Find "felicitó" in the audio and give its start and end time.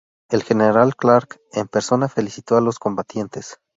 2.09-2.57